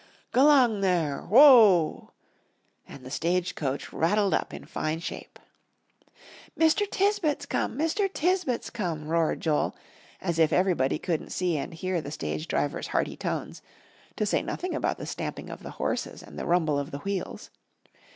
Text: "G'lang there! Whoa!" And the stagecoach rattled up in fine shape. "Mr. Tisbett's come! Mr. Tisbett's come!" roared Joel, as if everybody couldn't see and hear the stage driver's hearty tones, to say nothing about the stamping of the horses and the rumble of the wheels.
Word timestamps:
"G'lang 0.33 0.81
there! 0.81 1.21
Whoa!" 1.27 2.09
And 2.87 3.05
the 3.05 3.11
stagecoach 3.11 3.93
rattled 3.93 4.33
up 4.33 4.51
in 4.51 4.65
fine 4.65 4.99
shape. 4.99 5.37
"Mr. 6.59 6.89
Tisbett's 6.89 7.45
come! 7.45 7.77
Mr. 7.77 8.11
Tisbett's 8.11 8.71
come!" 8.71 9.07
roared 9.07 9.41
Joel, 9.41 9.75
as 10.19 10.39
if 10.39 10.51
everybody 10.51 10.97
couldn't 10.97 11.29
see 11.29 11.55
and 11.55 11.71
hear 11.71 12.01
the 12.01 12.09
stage 12.09 12.47
driver's 12.47 12.87
hearty 12.87 13.15
tones, 13.15 13.61
to 14.15 14.25
say 14.25 14.41
nothing 14.41 14.73
about 14.73 14.97
the 14.97 15.05
stamping 15.05 15.51
of 15.51 15.61
the 15.61 15.69
horses 15.77 16.23
and 16.23 16.39
the 16.39 16.47
rumble 16.47 16.79
of 16.79 16.89
the 16.89 16.97
wheels. 17.05 17.51